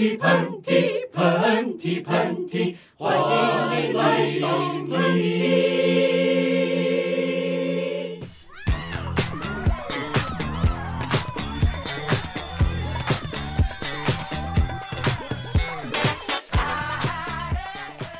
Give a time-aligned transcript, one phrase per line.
[0.00, 4.48] 嚏，喷嚏，喷嚏，喷嚏，欢迎来到
[4.88, 5.44] 喷嚏。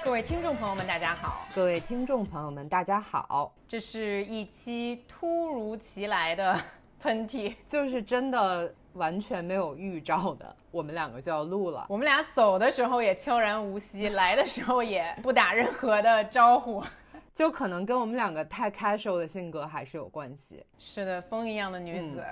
[0.04, 3.54] 各位听众朋友们，大家好，各位听众朋友们，大家好。
[3.66, 6.60] 这是一期突如其来的
[7.00, 11.86] 喷嚏，就是真的完全没有预兆的，我们两个就要录了。
[11.88, 16.82] 我们俩走的时候也悄然无息，来的时候也不打任何的招呼，
[17.34, 20.64] 就可能跟我们两个太 casual 的性格还是有关系。
[20.78, 22.24] 是的，风一样的女子。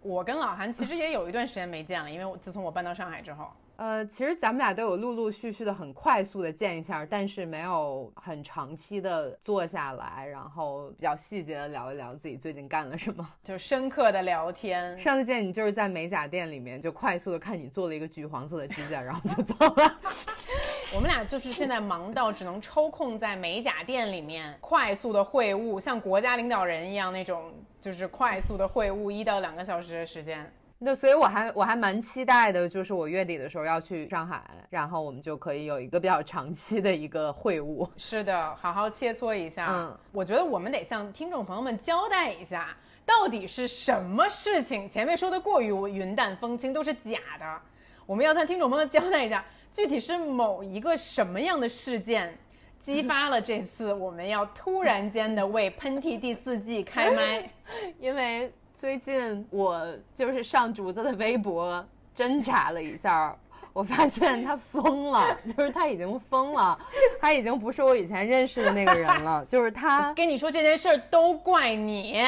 [0.00, 3.50] 我跟老韩其实也有一段时间没见了，因为我自从我搬到上海之后。
[3.78, 14.98] 呃，其实咱们俩都有陆陆续续的很快速的见一下，但是没有很长期的坐下来，然后比较细节的聊一聊自己最近干了什么，就深刻的聊天。
[14.98, 19.98] 上次见你就是在美甲店里面，就快速的看你做了一个橘黄色的指甲，然后就走了。
[20.96, 30.52] 我们俩就是现在忙到只能抽空在美甲店里面快速的会晤，像国家领导人一样那种，就是快速的会晤一到两个小时的时间。
[30.80, 34.40] 那所以我还我还蛮期待的，就是我月底的时候要去上海，
[34.70, 37.88] 然后我们就可以有一个比较长期的一个会晤。
[37.96, 39.66] 是的，好好切磋一下。
[39.70, 44.88] 嗯，我觉得我们得向听众朋友们交代一下，到底是什么事情？
[44.88, 47.60] 前面说的过于云淡风轻都是假的，
[48.06, 52.38] 我们要向听众朋友们交代一下，具体是某一个什么样的事件，
[52.78, 57.50] 激发了这次我们要突然间的为《喷嚏》第四季开麦，
[57.98, 58.52] 因为。
[58.78, 59.84] 最近我
[60.14, 61.84] 就是上竹子的微博
[62.16, 63.36] 侦查了一下，
[63.72, 66.78] 我发现他疯了，就是他已经疯了，
[67.20, 72.22] 他已经不是我以前认识的那个人了，就是他 跟你说这件事儿都怪你，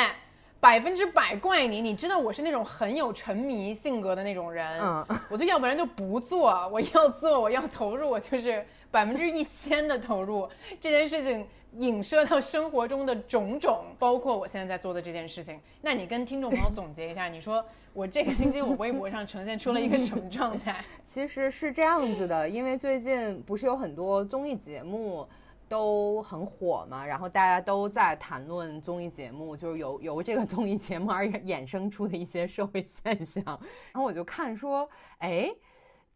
[0.59, 1.81] 百分之百怪你。
[1.81, 10.49] 你知道我是那种很有沉迷性格的那种人，嗯，我就要不然就不做，我要做，我要投入，我就是百分之一千的投入
[10.81, 11.47] 这件事情。
[11.79, 15.61] 影射到生活中的种种，包括我现在在做的这件事情。
[15.81, 20.85] 那你跟听众朋友总结一下，你说我这个星期我微博上呈现出了一个什么状态？
[21.05, 25.27] 其实是这样子的，因为最近不是有很多综艺节目
[25.69, 33.45] 都很火嘛，然后大家都在谈论综艺节目，就是由由这个综艺节目而衍生出的一些社会现象。
[33.45, 34.89] 然后我就看说，
[35.19, 35.55] 哎。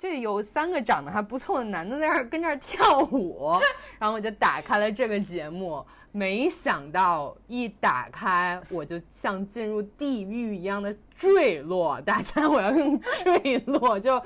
[0.04, 3.58] 这有三个长得还不错的男的在那儿跟这儿跳舞，
[3.98, 5.82] 然后我就打开了这个节目，
[6.12, 11.98] 没想到一打开我就像进入地狱一样的坠落。
[12.02, 14.20] 大家我要用坠落，就，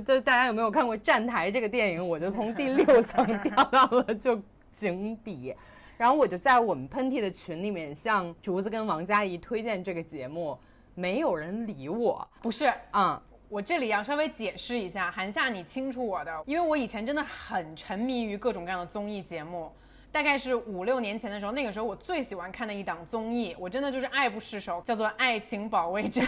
[0.00, 2.08] 就大家有没有看过《站台》这个电影？
[2.08, 4.40] 我就从第六层掉到了就
[4.72, 5.54] 井底，
[5.98, 10.58] 然后我就在我们喷嚏的群里面向竹子跟王佳怡推荐这个节目，
[10.94, 12.26] 没有人理我。
[12.40, 13.20] 不是，嗯。
[13.48, 19.72] 我这里要稍微解释一下，韩夏，你清楚我的，因为我以前真的很沉迷于各种各样的综艺节目，
[20.10, 26.26] 大概是五六年前的时候，那个时候我最喜欢看的一档综艺，我真的就是爱不释手，叫做《爱情保卫战》。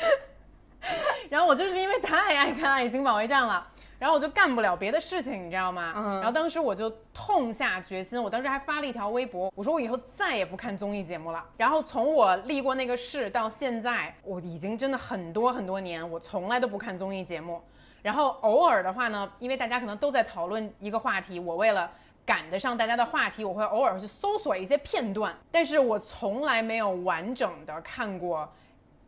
[1.30, 3.66] 然后我就是因为太爱看《爱情保卫战》了。
[4.02, 5.92] 然后我就干不了别的事情，你知道吗？
[5.94, 6.14] 嗯。
[6.16, 11.46] 然后当时我就痛下决心，我当时还发了一条微博，我说我以后再也不看综艺节目了。
[11.56, 17.62] 然后从我立过那个誓到现在，我已经真的很多很多年，我从来都不看综艺节目。
[18.02, 21.88] 然后偶尔的话呢，因为大家可能都在讨论一个话题，我为了
[22.26, 28.52] 赶得上大家的话题，我会偶尔去搜索一些片段，但是我从来没有完整的看过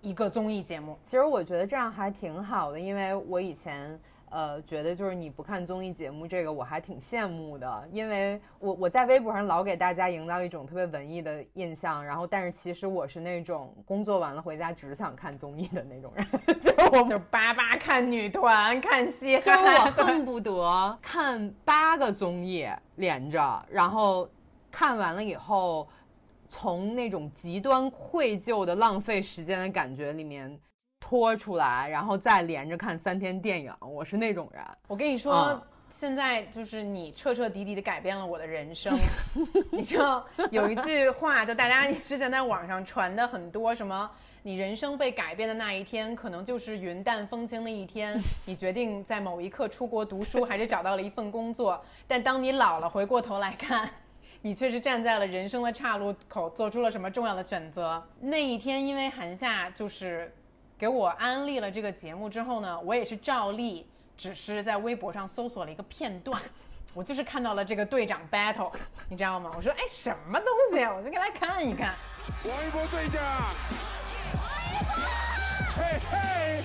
[0.03, 0.97] 一个综艺节目。
[1.03, 3.99] 其实我觉得这样还挺好的，因为我以前。
[4.35, 16.27] 呃，觉得就是你不看综艺节目，这个我还挺羡慕的，因为我我在微博上老给大家营造一种特别文艺的印象，然后但是其实我是那种工作完了回家只想看综艺的那种人，
[16.61, 22.67] 就我就叭叭看女团看戏，就我 恨不得看八个综艺
[22.97, 24.29] 连着，然后
[24.69, 25.89] 看完了以后，
[26.49, 30.59] 从那种极端愧疚的浪费时间的感觉里面。
[31.07, 34.65] 拖出来，然后再连着看三天电影，我是那种人。
[34.87, 38.97] 我跟你说，现在就是你彻彻底底的改变了我的人生。
[39.71, 44.11] 你知道有一句话，就大家你之前在网上传的很多什么，
[44.43, 48.19] 你人生被改变的那一天，可能就是云淡风轻的一天。
[48.47, 51.85] 你决定在某一刻出国读书，还是找到了一份工作？
[52.09, 53.87] 但当你老了，回过头来看，
[54.41, 58.03] 你却是站在了人生的岔路口，做出了什么重要的选择？
[58.21, 60.35] 那一天，因为寒夏就是。
[60.77, 63.87] 给我安利了这个节目之后呢，我也是照例，
[64.17, 66.41] 只是在微博上搜索了一个片段，
[66.95, 68.73] 我就是看到了这个队长 battle，
[69.09, 69.51] 你知道吗？
[69.57, 70.93] 我说哎，什么东西啊？
[70.95, 71.95] 我就给他看一看。
[72.45, 73.23] 王一博队长，
[75.77, 76.63] 嘿嘿。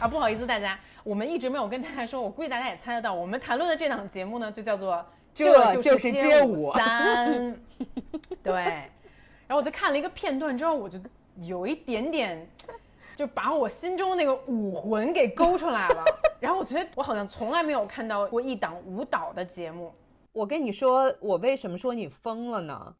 [0.00, 7.56] 啊，不好意思大家，我们一直没有跟大家说，我估计大家也猜得到，我们谈论的这档节目呢，就叫做这就就是街街舞三。
[8.42, 8.54] 对，
[9.46, 10.98] 然后我就看了一个片段之后，我就
[11.40, 12.48] 有一点点，
[13.16, 16.04] 就把我心中那个武魂给勾出来了。
[16.40, 19.92] 然后我觉得我好像从来没有看到过一档舞蹈的节目。
[20.32, 22.94] 我跟你说，我为什么说你疯了呢？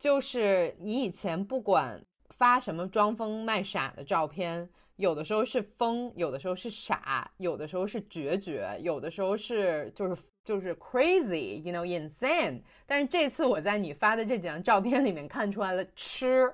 [0.00, 12.62] 就是你以前不管发什么装疯卖傻的照片，有的时候是疯，有的时候是傻，有的时候是决绝，有的时候是就是就是 crazy，you know insane。
[12.86, 16.50] 但是这次我在你发的这几张照片里面看出来了吃，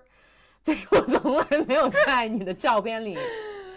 [0.64, 3.16] 就是我从来没有在你的照片里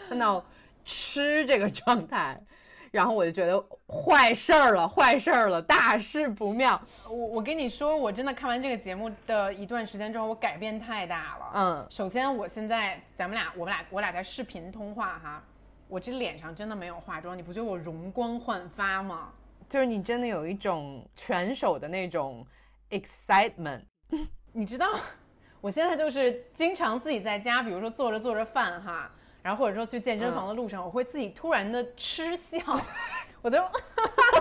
[0.09, 0.43] 看到
[0.83, 2.41] 吃这个状态。
[2.89, 6.81] 然后我就觉得坏事儿了，坏事儿了，大事不妙。
[7.07, 11.51] 我我跟你说，我真的看完这个节目的一段时间之后，我改变太大了。
[11.53, 15.43] 嗯，首先我现在咱们俩，我们俩我俩在视频通话哈，
[15.89, 19.33] 我这脸上真的没有化妆，你不觉得我容光焕发吗？
[19.67, 22.47] 就是你真的有一种拳手的那种
[22.89, 23.81] excitement。
[24.53, 24.87] 你知道，
[25.61, 29.11] 我现在就是经常自己在家，比如说做着做着饭哈。
[29.43, 32.59] 然后或者说去健身房的路上，我会自己突然的嗤笑，
[33.41, 33.63] 我就，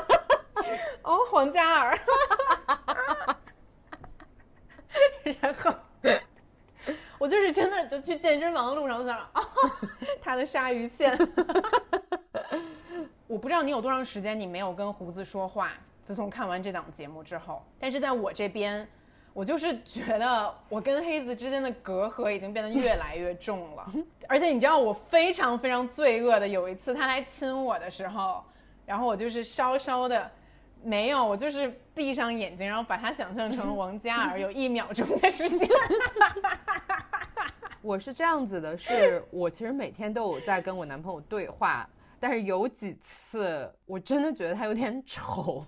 [1.03, 1.97] 哦，黄嘉尔，
[5.41, 5.73] 然后
[7.19, 9.41] 我就是真的就去健身房的路上，我想，哦，
[10.21, 11.17] 他的鲨鱼线，
[13.29, 15.71] 我不知道你有多长时间你没有跟胡子说话，
[16.03, 18.89] 自从看完这档节目之后，但是在我这边。
[19.37, 23.87] 我就是觉得我跟黑子之间的隔阂已经变得越来越重了，
[24.27, 28.43] 而且你知道我非常非常罪恶的，有一次他来亲我的时候，
[28.87, 30.31] 然后我就是稍稍的
[30.83, 35.69] 没有，我就是闭上眼睛，然后把他想象成王嘉尔，有一秒钟的时间。
[37.83, 41.87] 我是这样子的，是我其实每天都有在跟我男朋友对话，
[42.19, 45.63] 但是有几次我真的觉得他有点丑。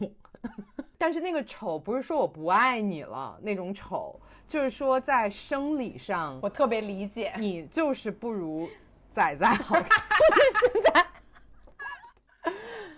[1.00, 8.68] 但是那个丑不是说我不爱你了那种丑，就是说在生理上，我特别理解你就是不如
[9.12, 9.84] 仔仔好看。
[10.60, 12.52] 现在，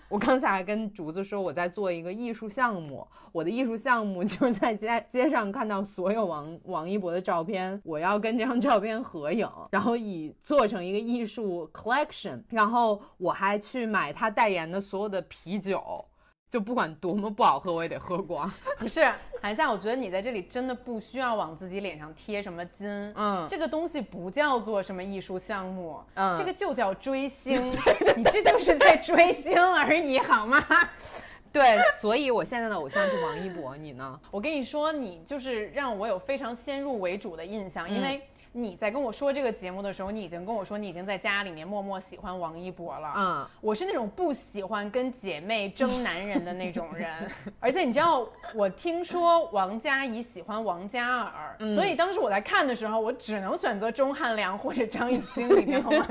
[0.09, 16.03] 我刚才还跟竹子说我在做一个艺术项目，我的艺术项目就是在街街上看到所有王王一博的照片，我要跟这张照片合影，然后以做成一个艺术 collection，然后我还去买他代言的所有的啤酒。
[16.51, 18.51] 就不管多么不好喝，我也得喝光。
[18.77, 19.09] 不是，
[19.41, 22.85] 韩夏，我觉得你在这里真的不需要往自己脸上贴什么金。
[23.15, 27.71] 嗯，这个东西不叫做什么艺术项目，嗯，这个就叫追星。
[28.17, 30.61] 你这就是在追星而已，好吗？
[31.53, 34.19] 对，所以我现在的偶像是王一博，你呢？
[34.29, 38.21] 我跟你说，你就是让我有非常先入为主的印象，因为。
[38.53, 43.13] 你在跟我说这个节目的时候，你已经跟我说你已经在家里面默默喜欢王一博了。
[43.15, 47.09] 嗯，我是那种不喜欢跟姐妹争男人的那种人，
[47.61, 56.07] 而且你知道，我听说王佳怡喜欢王嘉尔，所以当时我在看的时候，我只能选择钟汉良或者张艺兴，你知道吗？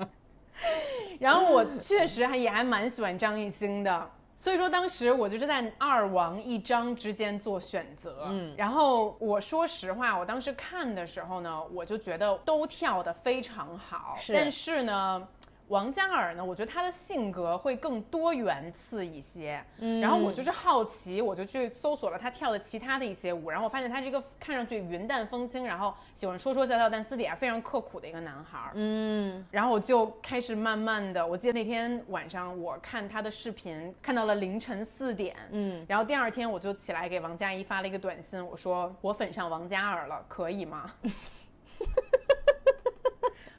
[1.20, 4.10] 然后我确实还也还蛮喜欢张艺兴的。
[4.42, 8.24] 所以说，当时我就是在二王一张之间做选择。
[8.28, 14.16] 嗯，然后我说实话，我当时看的时候呢，我就觉得都跳得非常好。
[14.20, 15.28] 是，但是呢。
[15.72, 16.44] 王嘉尔呢？
[16.44, 19.64] 我觉得他的性格会更多元次一些。
[19.78, 28.70] 嗯，然后我就是好奇，我就去搜索了他跳的其他的一些舞，然后我发现他是一个看上去云淡风轻，然后喜欢说说笑笑，但私底下非常刻苦的一个男孩。
[28.74, 35.34] 嗯，然后我就开始慢慢的，我记得那天晚上我看他的视频，看到了凌晨四点。
[35.52, 40.92] 嗯，然后第二天我就起来给王嘉怡发了一个短信，我说我粉上王嘉尔了，可以吗？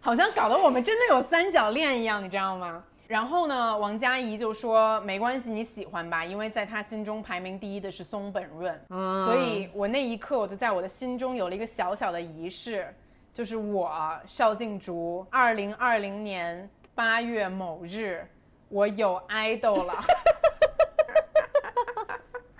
[0.04, 2.84] 好像搞得我们真的有三角恋一样，你知道吗？
[3.08, 8.78] 然后呢，王佳怡就说没关系，你喜欢吧，因为在她心中排名第一的是松本润。
[8.90, 12.94] 嗯，所以我那一刻我就在我的心中有了一个小小的仪式，
[13.34, 18.28] 就是我邵静竹，二零二零年八月某日，
[18.68, 19.94] 我有 idol 了。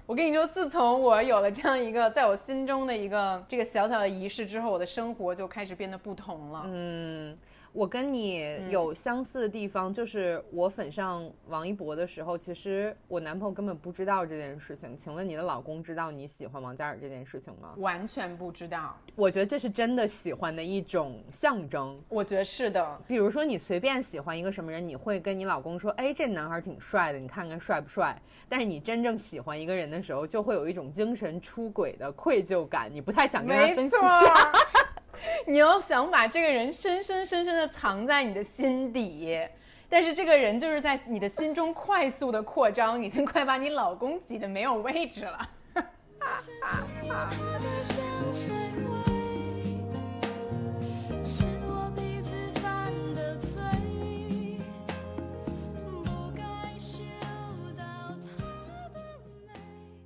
[0.06, 6.64] 我跟你说，自从我有了这样一个在我心中的一个这个小小的仪式之后，我的生活就开始变得不同了。
[6.68, 7.38] 嗯。
[7.74, 14.96] 我跟你有相似的地方，就是我粉上王一博的时候，其实我男朋友根本不知道这件事情。
[14.96, 17.74] 请问你的老公知道你喜欢王嘉尔这件事情吗？
[17.78, 18.96] 完全不知道。
[19.16, 22.00] 我觉得这是真的喜欢的一种象征。
[22.10, 23.02] 我觉得是的。
[23.08, 28.16] 比如说你随便喜欢一个什么人，你会跟你老公说：“哎，这男孩挺帅的，你看看帅不帅？”
[28.48, 34.00] 但是你真正喜欢一个人的时候，就会有一种精神出轨的愧疚感，你不太想跟他分享。
[35.48, 39.40] 你要想把这个人深深深深的藏在你的心底，
[39.90, 45.50] 但是这个人就是在你的心中快速的扩张，已经快把你老公挤得没有位置了。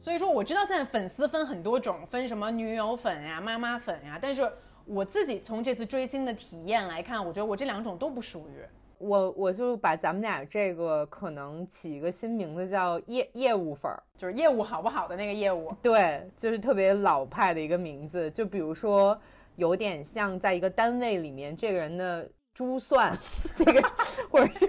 [0.03, 4.49] 所以说，我知道现在粉丝分很多种，分什么女友粉呀、妈妈粉呀，但是
[4.87, 8.63] 我自己从这次追星的体验来看，我觉得我这两种都不属于。
[8.97, 15.71] 我我就把咱们俩这个可能起一个新名字叫业业务粉儿，就是业务好不好的那个业务。
[15.83, 18.31] 对，就是特别老派的一个名字。
[18.31, 19.15] 就比如说，
[19.55, 23.15] 有点像在一个单位里面，这个人的珠算，
[23.53, 23.81] 这个
[24.31, 24.67] 或者是。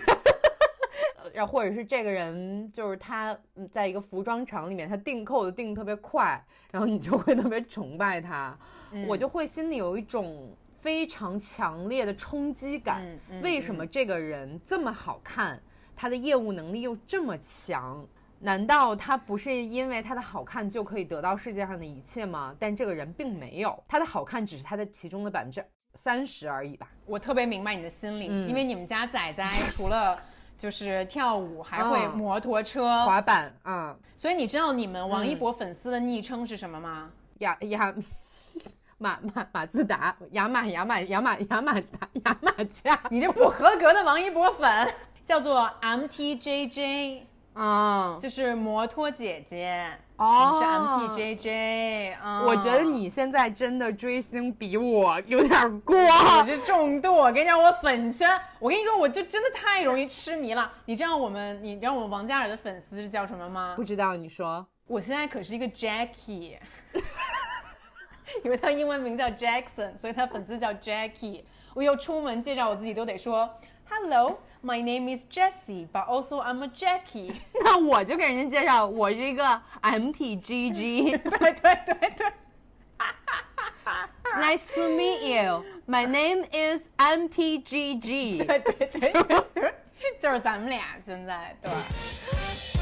[1.39, 3.39] 然后或者是这个人，就是他
[3.71, 8.59] 在一个服装厂里面，他订扣的订特别快，然后你就会特别崇拜他，
[9.07, 13.07] 我就会心里有一种非常强烈的冲击感。
[13.41, 15.63] 为什么这个人这么好看，
[15.95, 18.05] 他的业务能力又这么强？
[18.41, 22.53] 难道他不是因为他的好看就可以得到世界上的一切吗？
[22.59, 25.65] 但这个人并没有，他的好看只是他的其中的百分之
[25.95, 26.91] 三十而已吧。
[27.07, 30.21] 我特别明白你的心理，因为你们家仔仔除了。
[30.59, 37.11] 就是跳舞，还会摩托车、滑板，嗯，所以你知道你们王一博粉丝的昵称是什么吗？
[37.39, 37.95] 雅雅
[38.99, 44.93] 马马马自达，雅马雅马雅马雅马达雅马加，你这不合格的王一博粉，
[45.25, 47.21] 叫做 MTJJ。
[47.59, 52.45] 啊，就是摩托姐姐哦，是 MTJJ 啊。
[52.47, 55.97] 我觉得你现在真的追星比我有点过，
[56.45, 57.13] 你这重度。
[57.13, 60.71] 我跟你讲，我粉圈，我跟你说，我就真的太容易痴迷了。
[60.85, 63.73] 你知道我们，你知道我们王嘉尔的粉丝是叫什么吗？
[63.75, 64.65] 不知道，你说。
[64.87, 66.57] 我现在可是一个 Jackie，
[68.45, 71.43] 因为他英文名叫 Jackson，所以他粉丝叫 Jackie。
[71.75, 73.49] 我又出门介绍我自己都得说
[73.90, 77.34] Hello。My name is Jessie, but also I'm a Jackie。
[77.66, 81.18] 那我就给人家介绍，我是一个 MTGG。
[81.18, 82.34] 对对对对。
[84.40, 85.66] Nice to meet you.
[85.86, 88.46] My name is MTGG。
[88.46, 89.12] 对对对
[89.54, 89.74] 对，
[90.18, 91.70] 就是咱们俩现在对。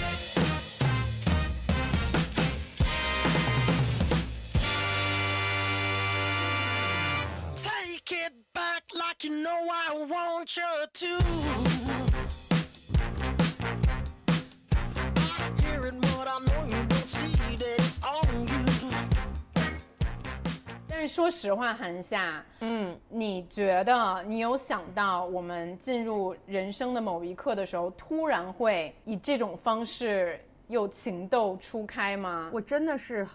[20.88, 32.50] 但是说实话，韩夏，嗯，你觉得你有想到我们进入人生的某一刻的时候，突然会以这种方式又情窦初开吗？
[32.52, 33.26] 我真的是。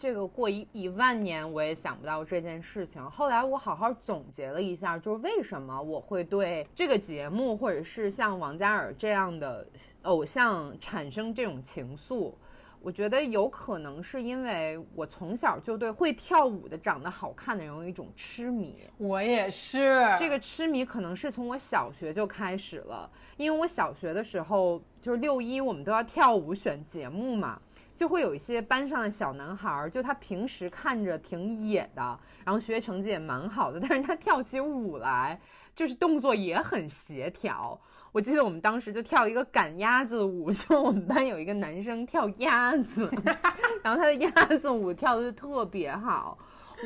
[0.00, 3.04] 这个过一一万年我也想不到这件事情。
[3.10, 9.66] 后来我好好总结了一下，就是为什么我会对这个节目，或者是像王嘉尔这样的
[10.04, 12.32] 偶像产生这种情愫。
[12.80, 18.74] 我觉得有可能是因为我从小就对会跳舞的、长得好看的人有一种痴迷。
[18.96, 27.60] 我也是，这个痴迷可能是从我小学就开始了，因为我小学的时候就是六一，我们都要跳舞选节目嘛。
[28.00, 35.38] 就会有一些班上的小男孩儿，就他平时看着挺野的，然后学习成绩也蛮好的， 但是他跳起舞来
[35.74, 37.78] 就是动作也很协调。
[38.10, 43.12] 我记得我们当时就跳一个赶鸭子舞， 就我们班有一个男生跳鸭子，
[43.84, 46.38] 然后他的鸭子舞跳的就特别好，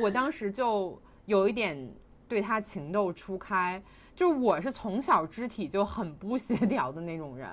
[0.03, 1.95] 我当时就有一点
[2.27, 3.81] 对他情窦初开，
[4.17, 7.49] 就是我是从小肢体就很不协调的那种人。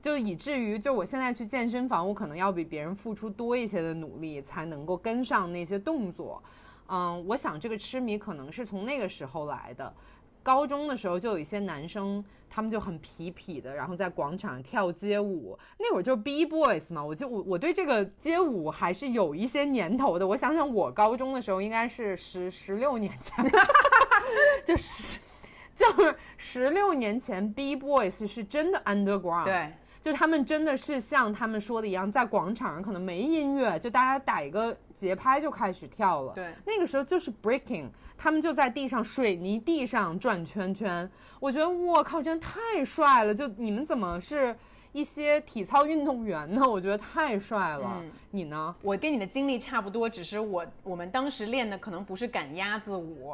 [0.00, 6.42] 就以至于，就我现在去健身房，我可能要比别人付出多一些的努力，才能够跟上那些动作。
[6.88, 9.92] 嗯，我想这个痴迷可能是从那个时候来的。
[10.40, 15.58] 高中的时候就有一些男生，他们就很痞痞的，然后在广场跳街舞。
[15.78, 20.26] 那会儿就 B boys 嘛，我就我我对这个街舞还是有一些年头的。
[20.26, 23.44] 我想想，我高中的时候应该是十十六年前，
[24.64, 25.18] 就是
[25.76, 29.44] 就是十六年前，B boys 是真的 underground。
[29.44, 29.72] 对。
[30.00, 36.32] 就他们真的是像他们说的一样，在广场上可能没音乐，就大家打一个节拍就开始跳了。
[36.34, 41.10] 对，那个时候就是 breaking，他们就在地上水泥地上转圈圈。
[41.40, 43.34] 我觉得我靠，真的太帅了！
[43.34, 44.56] 就你们怎么是？
[44.98, 48.02] 一些体操运动员呢，我觉得太帅了。
[48.32, 48.74] 你呢？
[48.82, 53.32] 我跟你的经历差不多，只是我我们当时练的可能不是赶鸭子舞，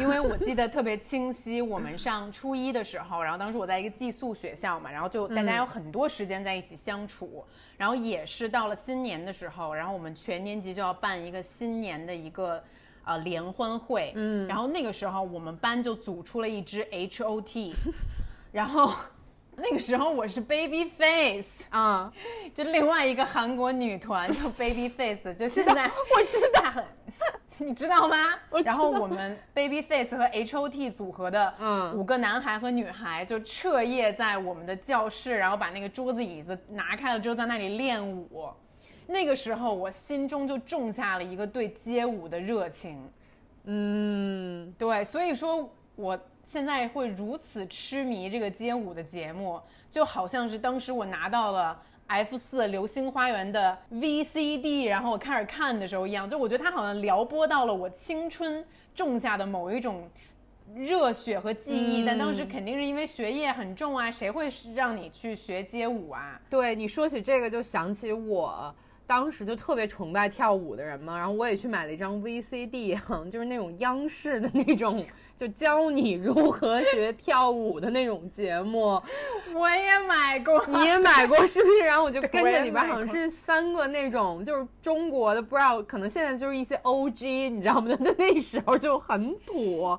[0.00, 1.60] 因为我记得特别清晰。
[1.60, 7.44] 我们 上初一的时候，然后当时我在一个寄宿学校嘛，然后就大家有很多时间在一起相处，
[7.76, 12.62] 然后也是到了新年的时候，然后我们全年级就要办一个新年的一个。
[13.04, 17.72] 呃联欢会，嗯然后那个时候我们班就组出了一支 H O T，
[18.52, 18.94] 然后
[19.56, 22.12] 那个时候我是 Baby Face， 啊，
[22.54, 26.82] 就另外一个韩国女团叫 Baby Face，就现在我知道，
[27.58, 28.32] 你知道吗？
[28.50, 38.48] 道然后我们 Baby Face 和 H O T 组合的嗯五个男孩和女孩就彻夜在我们的教室，然后把那个桌子椅子拿开了之后，在那里练舞。
[39.06, 42.98] 那个时候，我心中就种下了一个对街舞的热情。
[43.64, 46.18] 嗯，对，所以说我
[46.52, 56.28] 现在会如此痴迷这个街舞的节目，就好像是当时我拿到了 F 四《流星花园》的 VCD，然后我开始看的时候一样。
[56.28, 58.62] 就我觉得它好像撩拨到了我青春
[58.94, 60.06] 种下的某一种
[60.74, 66.38] 热血和记忆，嗯但当时肯定是因为学业很重啊，谁会让你去学街舞啊？
[66.50, 68.74] 对你说起这个，就想起我
[69.06, 75.04] 当时就特别崇拜跳舞的人嘛，然后我也去买了一张 VCD，哈， 就是那种央视的那种，
[75.36, 79.00] 就教你如何学跳舞的那种节目。
[79.54, 81.78] 我也买过，你也买过是不是？
[81.80, 87.94] 然后我就跟着里边好像是三个那种，就是中国的，不知道可能现在就是一些 OG，你知道吗？
[88.00, 89.98] 那那时候就很土，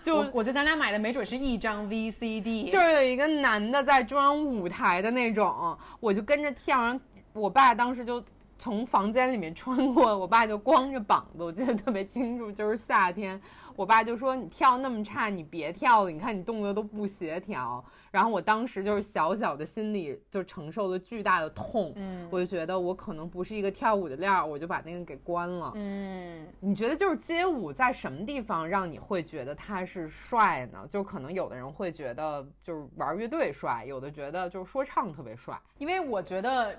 [0.00, 7.00] 就我我觉得咱俩买的没准是一张 VCD，就是有一个男的在中央舞台的那种，我就跟着跳，然后
[7.34, 8.22] 我爸当时就
[8.58, 13.40] 从房间里面穿过， 我爸就光着膀子，我记得特别清楚，就是夏天，
[13.74, 17.84] 我爸就说你跳那么差，你别跳了，你看你动作都不协调。
[18.10, 25.72] 然后我当时就是小小的心里就承受了巨大的痛，嗯我就觉得我可能不是一个跳舞的料，我就把那个给关了。
[25.74, 26.46] 嗯。
[26.60, 30.86] 你觉得就是街舞在什么地方让你会觉得他是帅呢？
[30.88, 35.54] 就可能有的人会觉得就是玩乐队帅，有的觉得就是说唱特别帅。
[35.76, 36.74] 因为我觉得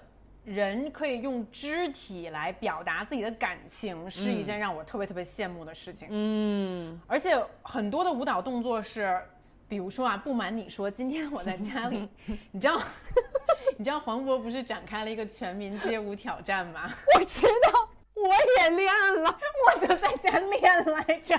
[0.48, 6.08] 人可以用肢体来表达自己的感情，是一件让我特别特别羡慕的事情。
[6.10, 9.22] 嗯，而且很多的舞蹈动作是，
[9.68, 12.08] 比如说啊，不瞒你说，今天我在家里，
[12.52, 12.82] 你知道，
[13.76, 16.90] 你知道黄渤不是展开了一个全民街舞挑战吗？
[17.20, 19.38] 我知道，我也练了。
[19.68, 21.38] 我就在家练来着。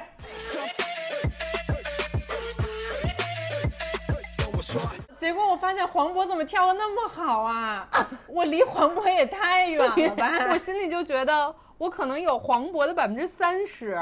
[5.18, 7.88] 结果我发现黄渤怎么跳的那么好啊！
[8.28, 10.32] 我离黄渤也太远了吧！
[10.52, 13.98] 我心里就觉得我可能有黄渤的百分之三十，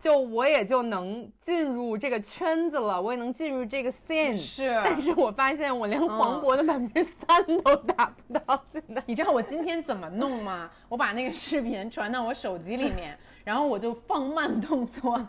[0.00, 4.36] 就我也就能进入这个圈子了，我也能进入这个 scene。
[4.36, 9.00] 是，但是我发现我连黄渤的百分之三都达不到，现在。
[9.06, 10.68] 你知道我今天怎么弄吗？
[10.88, 15.24] 我把那个视频传到我手机里面，然后我就放慢动作，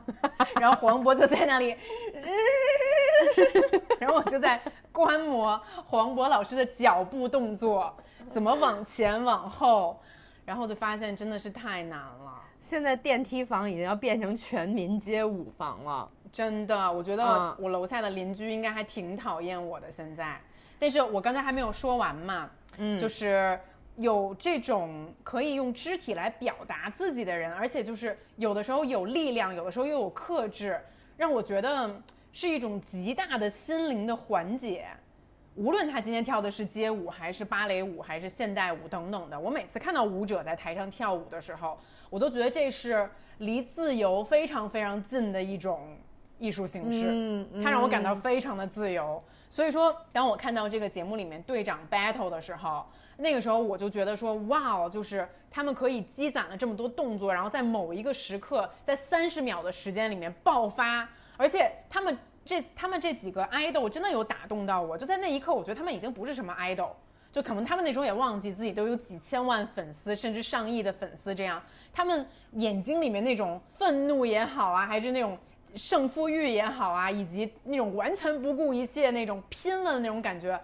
[0.59, 1.75] 然后黄渤就在那里，
[3.99, 7.95] 然后我就在观摩黄渤老师的脚步动作，
[8.29, 9.99] 怎么往前往后，
[10.45, 12.41] 然后就发现真的是太难了。
[12.59, 16.09] 现在电梯房已经要变成全民街舞房了。
[16.31, 20.39] 真的，我觉得嗯我楼下的邻居应该还挺讨厌我的现在。
[20.77, 23.59] 但是我刚才还没有说完嘛，嗯就是
[23.95, 30.79] 有这种可以用肢体来表达自己的人，而且就是有的时候有力量，有的时候又有克制，
[31.17, 31.89] 让我觉得
[32.31, 34.87] 是一种极大的心灵的缓解。
[35.55, 41.77] 无论他今天跳的是街舞，还是芭蕾舞，还是现代舞等等的，我每次看到舞者在台上跳舞的时候，
[42.09, 45.97] 我都觉得这是离自由非常非常近的一种
[46.37, 47.07] 艺术形式。
[47.09, 49.21] 嗯它让我感到非常的自由。
[49.49, 52.85] 所以说，当我看到这个节目里面队长 battle 的时候，
[53.17, 61.09] 那个时候我就觉得说，哇，哦，就是他们可以积攒了这么多动作，然后在某一个时刻，在三十秒的时间里面爆发，
[61.39, 66.89] 而且他们这他们这几个 idol 真的有打动到我，就在那一刻，我觉得他们已经不是什么 idol。
[67.31, 71.61] 就可能他们那时候也忘记自己都有几千万粉丝，甚至上亿的粉丝，这样
[71.93, 75.37] 他们眼睛里面那种愤怒也好啊，还是那种
[75.75, 80.59] 胜负欲也好啊，以及那种完全不顾一切那种拼了的那种感觉，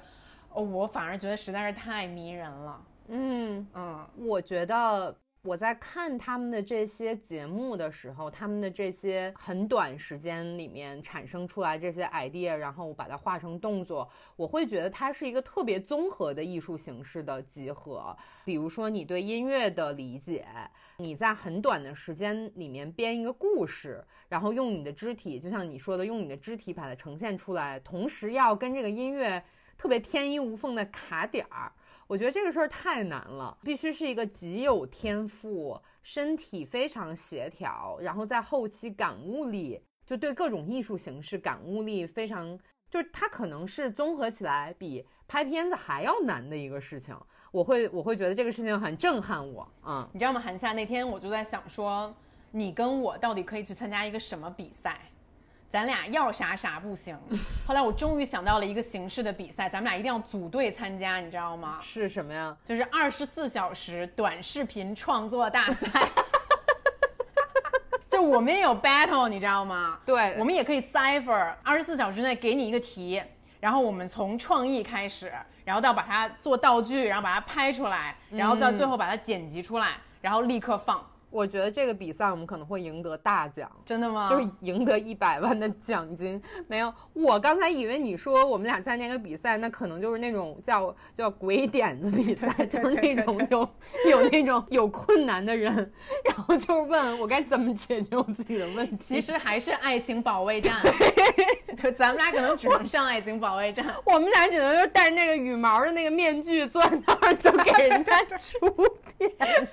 [0.54, 2.82] 哦，我反而觉得实在是太迷人了。
[3.10, 18.18] 嗯，嗯，我觉得我在看他们的这些节目的时候，他们的这些很短时间里面产生出来这些 idea，然后我把它画成动作，我会觉得它是一个特别综合的艺术形式的集合。
[18.44, 20.48] 比如说你对音乐的理解，
[20.98, 29.44] 你在很短的时间里面编一个故事，然后用你的肢体，就像你说的，用你的肢体把它呈现出来，同时要跟这个音乐
[29.78, 31.72] 特别天衣无缝的卡点儿。
[32.08, 42.58] 我觉得这个事儿太难了，必须是一个极有天赋、身体非常协调，然后在后期感悟力，就对各种艺术形式感悟力非常，
[42.92, 47.18] 就是它可能是综合起来比拍片子还要难的一个事情。
[47.52, 50.40] 我会我会觉得这个事情很震撼我，嗯你知道吗？
[50.40, 52.14] 韩夏那天我就在想说，
[52.52, 55.00] 你跟我到底可以去参加一个什么比赛？
[55.76, 57.20] 咱俩要啥啥不行。
[57.68, 61.80] 后来我终于想到了一个形式的比赛，咱们俩一定要组队参加，你知道吗？
[61.82, 62.56] 是什么呀？
[62.64, 65.90] 就是二十四小时短视频创作大赛。
[68.10, 70.00] 就我们也有 battle，你知道吗？
[70.06, 73.22] 对我们也可以 cipher，二十四小时内给你一个题，
[73.60, 75.30] 然后我们从创意开始，
[75.66, 81.06] 然后到把它做道具，然后把它拍出来，然后到最后把它剪辑出来，然后立刻放。
[81.36, 83.70] 我觉得这个比赛我们可能会赢得大奖。
[83.86, 84.30] 真的吗？
[84.30, 86.94] 就是赢得一百万的奖金，没有。
[87.12, 93.70] 我刚才以为你说我们俩参加个比赛，那可能就是那种叫叫鬼点子比赛，就是那种有
[94.10, 95.74] 有那种有困难的人，
[96.24, 99.16] 然后就是问我该怎么解决我自己的问题。
[99.16, 100.78] 其实还是爱情保卫战，
[101.76, 103.86] 对，咱们俩可能只能上爱情保卫战。
[104.06, 108.70] 我们俩只能就戴那个羽毛的那个面具坐在那儿，就给人家 出
[109.18, 109.68] 点。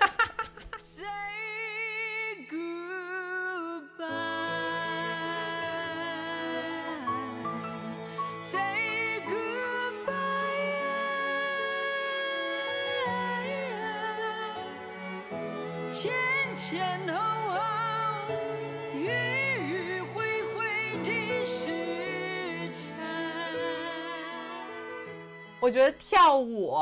[25.59, 26.73] 我觉得跳舞，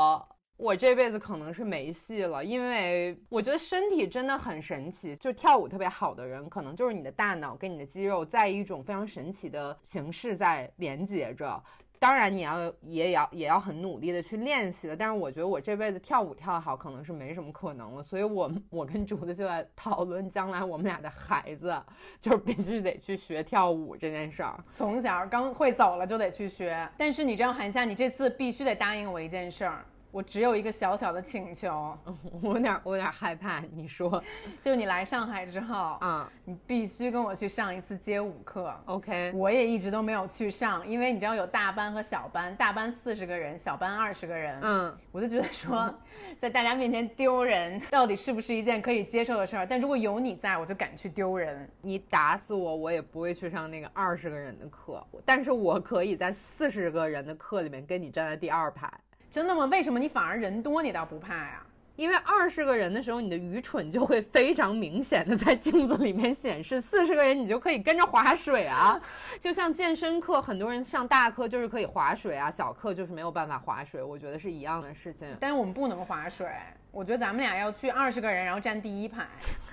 [0.56, 5.16] 我这辈子可能是没戏了，因为我觉得身体真的很神奇。
[5.16, 11.62] 就跳舞特别好的人，可能就是你的大脑跟你的肌肉在一种非常神奇的形式在连接着。
[12.02, 14.96] 当然，你要也要也要很努力的去练习了。
[14.96, 18.02] 但是我觉得我这辈子跳舞跳得好，可能是没什么可能了。
[18.02, 21.80] 所以我我跟竹子就在讨论，将来我们俩的孩子
[22.18, 24.58] 就是必须得去学跳舞这件事儿。
[24.68, 31.96] 从小刚会走了就得去学，但是你这样韩夏，你这次必须得答应我一件事儿，我只有一个小小的请求，
[32.42, 34.22] 我有点我有点害怕，你说
[34.60, 38.72] 就你来上海之后，啊、你必须跟我去上一次街舞课。
[38.84, 44.60] o k 我也一直都没有去上，因为你知道有大班和小班，大班四十个人，小班二十个人。
[44.60, 45.92] 嗯，我就觉得说，
[46.38, 49.66] 在大家面前丢人，到底是不是一件可以接受的事儿？
[49.66, 51.66] 但如果有你在，我就敢去丢人。
[51.80, 58.92] 你打死我，我也不会去上那个二十个人的课，但是我可以在四十个人的课里面跟你站在第二排，
[59.32, 59.64] 真的吗？
[59.64, 61.62] 为什么你反而人多，你倒不怕呀？
[61.96, 69.00] 因为二十个人的时候，你的愚蠢就会非常明显的在镜子里面显示；四十个人，你就可以跟着划水啊，
[69.40, 75.28] 就像健身课，很多人上大课就是可以划水啊，小课就是没有办法划水，我觉得是一样的事情。
[75.40, 76.46] 但是我们不能划水，
[76.92, 79.26] 我觉得咱们俩要去二十个人，然后站第一排，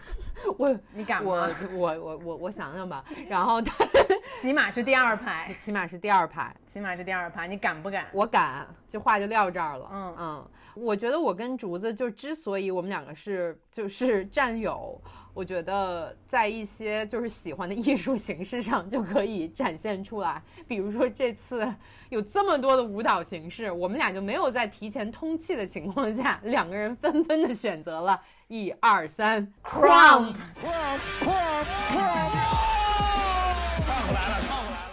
[0.58, 1.56] 我你敢我吗？
[1.74, 3.74] 我我我我想想吧，然后他
[4.42, 8.06] 起码是第二排，起码是第二排，起码是第二排，你敢不敢？
[8.14, 9.90] 我敢，这话就撂这儿了。
[9.92, 15.00] 嗯嗯，我觉得我跟竹子就之所以我们两个是就是战友，
[15.40, 20.44] 我觉得在一些就是喜欢的艺术形式上就可以展现出来。
[20.68, 21.66] 比如说这次
[22.10, 30.36] 有这么多的舞蹈形式，我们俩就没有在提前通气的情况下，两个人纷纷的选择了一二三 crump。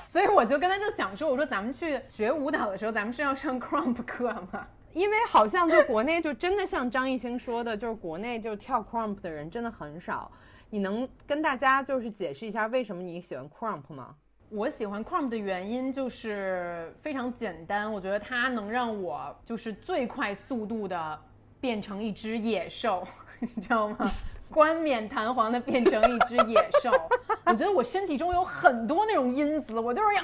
[0.07, 4.65] 所以我就跟他就想说，我说咱们去学舞蹈的时候，咱们是要上 crump 课吗？
[4.97, 10.33] 因为好像就国内就真的像张艺兴说的，就是国内就是跳 crump 的人真的很少。
[10.71, 14.15] 你能跟大家就是解释一下为什么你喜欢 crump 吗？
[14.49, 21.21] 我喜欢 crump 的原因就是非常简单，我觉得它能让我就是最快速度的
[21.61, 23.07] 变成一只野兽，
[23.39, 24.11] 你知道吗？
[24.51, 26.91] 冠冕堂皇的变成一只野兽。
[27.45, 30.23] 我觉得我身体中有很多那种因子，我就是要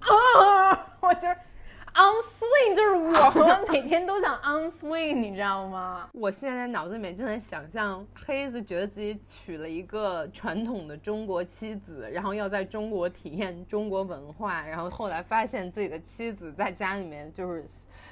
[0.00, 1.36] 啊，我就是
[2.00, 6.08] on swing，就是我，我每天都想 on swing，你知道吗？
[6.14, 17.64] 我现在脑子里面正在想象黑子觉得自己娶了一个传统的中国妻子，然后要在中国体验中国文化，然后后来发现自己的妻子在家里面就是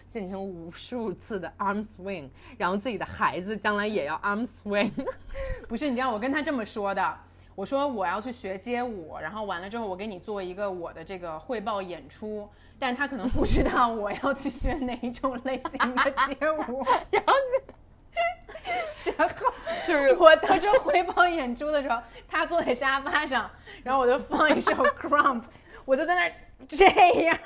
[0.07, 4.91] 进行无数次的 arm swing，然后自己的孩子将来也要 arm swing。
[5.67, 7.19] 不是，你知道我跟他这么说的，
[7.59, 17.35] 我说我要去学街舞，然后完了之后我给你做一个我的这个汇报演出，但他可能不知道我要去学哪一种类型的街舞， 然后
[19.17, 19.35] 然后
[19.89, 23.51] 就是我到这汇报演出的时候，他坐在沙发上，
[23.83, 25.43] 然后我就放一首 Crump，
[25.85, 26.33] 我就在那儿
[26.69, 26.87] 这
[27.25, 27.37] 样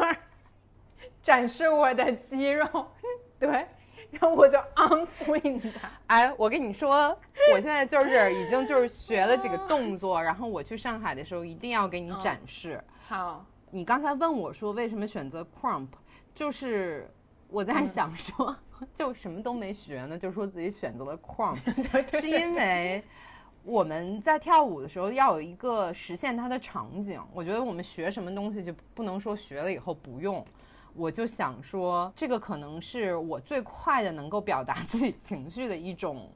[1.22, 2.66] 展示我的肌肉，
[3.40, 3.66] 对，
[4.12, 5.90] 然后我就 on swing 它。
[6.06, 7.16] 哎，我跟你说，
[7.52, 12.82] 我现在就是已经就是学了几个动作，然后我去上海的时候一定要给你展示。
[13.08, 15.88] 好，你刚才问我说为什么选择 crump，
[16.34, 17.10] 就是
[17.48, 18.54] 我在想说，
[18.94, 21.58] 就什么都没学呢，就说自己选择了 crump，
[22.20, 23.02] 是因为
[23.64, 27.20] 我们在跳舞的时候要有一个实现它的场景。
[27.32, 30.44] 我觉得我们学什么东西就不能说学了以后不用。
[30.94, 36.30] 我就想说，这个可能是我最快的能够表达自己情绪的一种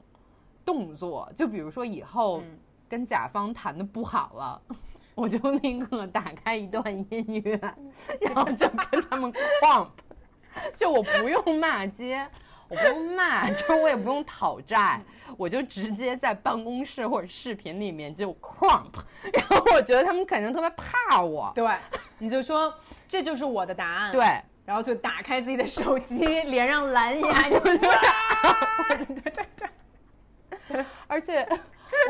[0.65, 1.31] 动作。
[1.35, 2.41] 就比如说以后
[2.89, 4.61] 跟甲方谈的不好了，
[5.15, 7.59] 我就立刻打开一段音乐，
[8.19, 9.89] 然后就跟他们 crump，
[10.75, 12.27] 就我不用骂街。
[12.69, 14.99] 我不用骂， 就是我也不用讨债，
[15.37, 18.91] 我就直接在办公室或者视频里面就 crump，
[19.33, 21.65] 然后我觉得他们肯定特别怕我，对，
[22.17, 22.73] 你就说
[23.07, 27.59] 这就是我的答案，对，然后就打开自己的手机，连上蓝牙， 对
[29.05, 29.47] 对对
[30.67, 31.47] 对，而且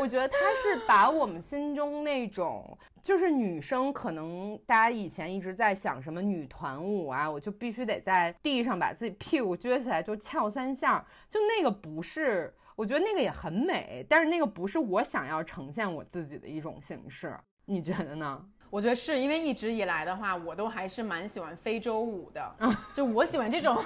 [0.00, 2.76] 我觉得他是把我们心中那种。
[3.00, 18.44] 就是女生可能大家以前一直在想什么女团舞啊，我就必须得在地上把自己屁股撅起来就翘三下，就那个不是，我觉得那个也很美，但是那个不是我想要呈现我自己的一种形式，你觉得呢？
[18.68, 22.54] 我觉得是因为一直以来的话，我都还是蛮喜欢非洲舞的，
[22.92, 23.82] 就我喜欢这种。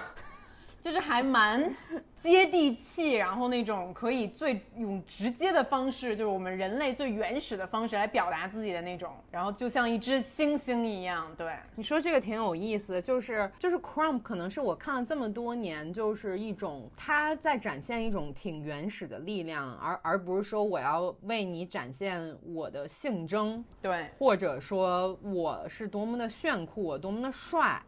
[0.83, 1.73] 就是还蛮
[2.17, 11.33] 接地气，然后那种可以最用直接的方式，就是我们人类最原始的方式来表达自己的那种，然后就像一只猩猩一样。
[11.39, 27.81] 对，你说这个挺有意思，就是就是 crump 可能是我看了这么多年，就是一种他在展现一种挺原始的力量，而而不是说我要为你展现我的性征，对，或者说我是多么的炫酷，我多么的帅。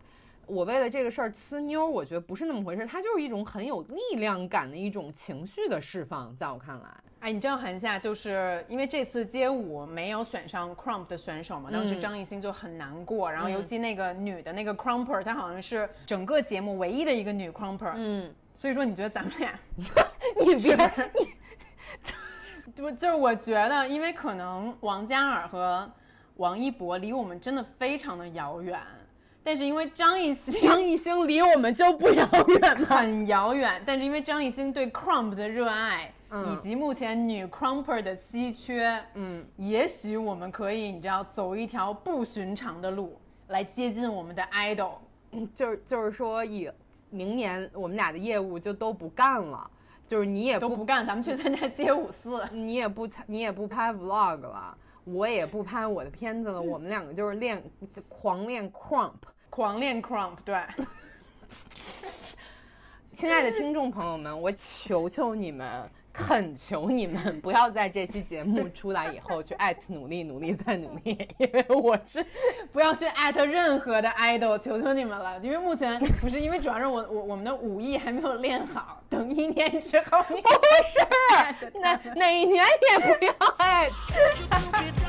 [0.47, 6.89] 我为了这个事儿呲妞，我觉得不是那么回事，它就是一种很有力量感的一种情绪的释放，在我看来。
[7.21, 19.59] 哎，你知道韩夏就是因为这次街舞没有选上 crump 的选手嘛，当时张艺兴就很难过，然后尤其那个女的那个 crumper，她好像是整个节目唯一的一个女 crumper，嗯，所以说你觉得咱们俩，
[20.39, 20.77] 你别
[21.15, 25.91] 你， 就就是我觉得，因为可能王嘉尔和
[26.37, 28.79] 王一博离我们真的非常的遥远。
[29.45, 33.81] 但是因为张艺兴，张艺兴离我们就不遥远， 很遥远。
[33.85, 44.95] 但是因为张艺兴对 crump 的热爱，以及目前女 crumper 的稀缺，嗯，也许我们可以，你知道，走一条不寻常的路来接近我们的 idol。
[45.55, 46.71] 就是就是说，以
[47.11, 49.71] 明年我们俩的业务就都不干了，
[50.09, 57.63] 就是你也都不干，咱们去参加街舞四，你也不参，你也不拍 vlog 了，我也不拍我的片子了，我们两个就是练
[58.09, 59.11] 狂练 crump。
[59.55, 60.57] 狂练 crump，对。
[63.14, 72.27] 亲爱的听众朋友们，我求求你们，恳求你们，不要在这期节目出来以后去艾特努力努力再努力，因为我是
[72.73, 75.38] 不要去艾特任何的 idol，求求你们了。
[75.40, 85.04] 因为目前不是，因为主要是我我我们的武艺还没有练好，等一年之后，不是，哪哪一年也不要艾特。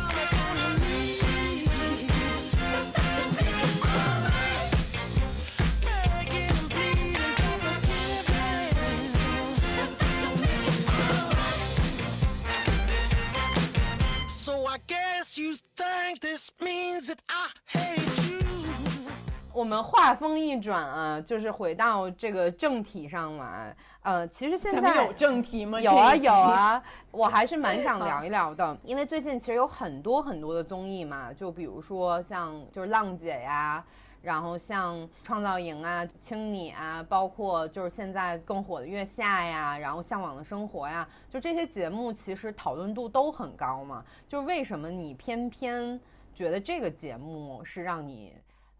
[19.54, 23.76] 我们话锋一转啊，就是回到这个正题上来。
[24.02, 25.80] 呃，其实现在有正题吗？
[25.80, 33.84] 有啊有啊，我还是蛮想 聊一聊的，因为最近其实有很多很多的综艺嘛，就比如说像就是浪姐呀。
[34.26, 44.04] 然后像创造营啊、青你啊，包括就是现在更火的月下呀，然后向往的生活呀，就这些节目其实讨论度都很高嘛。
[44.28, 46.00] 就为什么你偏偏
[46.34, 48.34] 觉得这个节目是让你？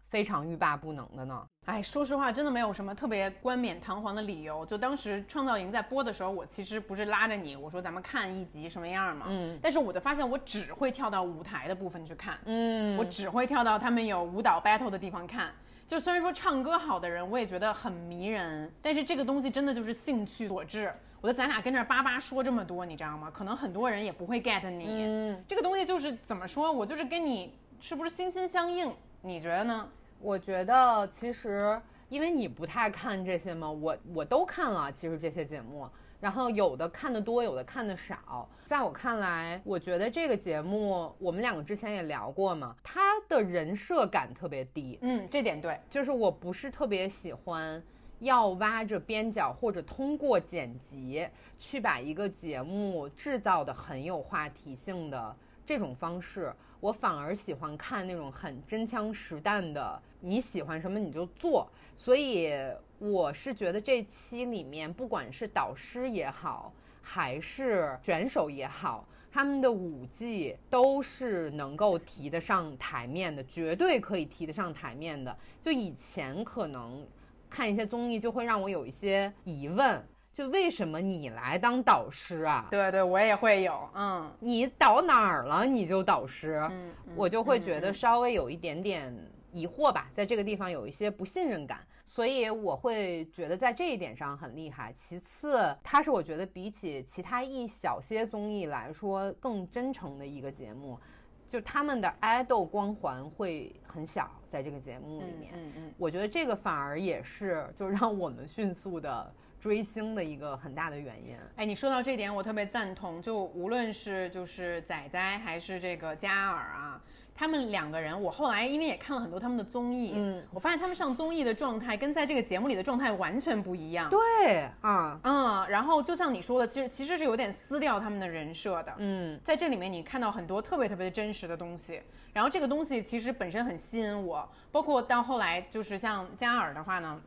[0.08, 1.46] 非常欲罢不能的呢。
[1.66, 4.64] 哎，说实话，真的没有什么特别冠冕堂皇的理由。
[4.64, 9.26] 就当时创造营在播的时候，我其实不是拉着你，我说咱们看一集什么样嘛。
[9.28, 9.58] 嗯。
[9.60, 12.38] 但是我就发现，我只会跳到舞台的部分去看。
[12.44, 12.96] 嗯。
[12.96, 15.52] 我只会跳到他们有舞蹈 battle 的地方看。
[15.88, 20.92] 就虽然说唱歌好的人，我也觉得很迷人，但是这个东西真的就是兴趣所致。
[21.20, 23.30] 我觉得咱俩跟这叭叭说这么多，你知道吗？
[23.32, 24.86] 可能很多人也不会 get 你。
[24.88, 25.44] 嗯。
[25.48, 28.88] 这个东西就是怎么说，我就是跟你是不是心心相印？
[29.26, 29.88] 你觉得呢？
[30.20, 31.76] 我觉得其实，
[32.08, 34.90] 因为你不太看这些嘛，我我都看了。
[34.92, 35.84] 其实这些节目，
[36.20, 38.48] 然后有的看的多，有的看的少。
[38.64, 44.96] 在我看来，我觉得这个节目，我们两个之前也聊过嘛，他的人设感特别低。
[45.02, 47.82] 嗯，这点对，就是我不是特别喜欢
[48.20, 55.36] 要挖着边角或者通过剪辑去把一个节目制造的很有话题性的
[55.66, 56.54] 这种方式。
[56.80, 61.68] 我反而喜欢看那种很真枪实弹的，你喜欢什么你就做。
[61.96, 62.52] 所以
[62.98, 75.34] 我是觉得这期里面，不管是导师也好，还是选手也好，他们的舞技都是能够提得上台面的，绝对可以提得上台面的。
[75.60, 77.06] 就以前可能
[77.48, 80.06] 看一些综艺，就会让我有一些疑问，
[80.36, 82.68] 就为什么你来当导师啊？
[82.70, 89.16] 对对，我也会有，嗯，你导哪儿了你就导师，嗯嗯我就会觉得稍微有一点点
[89.50, 94.92] 疑惑吧，在这个地方有一些不信任感，所以我会觉得在这一点上很厉害。
[94.92, 101.00] 其次，它是我觉得比起其他一小些综艺来说更真诚的一个节目，
[101.48, 111.36] 就他们的爱豆光环会很小，在这个节目里面，嗯嗯，我觉得这个反而也是就让我们迅速的追星的一个很大的原因。
[111.56, 113.20] 哎，你说到这点，我特别赞同。
[113.20, 117.00] 就无论是就是仔仔还是这个嘉尔啊，
[117.34, 124.08] 他们两个人，我后来因为也看了很多他们的综艺，嗯我发现他们上综艺的状态跟在这个节目里的状态完全不一样。
[124.08, 128.94] 对啊，嗯，然后就像你说的，其实其实是有点撕掉他们的人设的。
[128.98, 132.00] 嗯在这里面你看到很多特别特别真实的东西，
[132.32, 137.20] 然后这个东西其实本身很吸引我，包括到后来就是像嘉尔的话呢。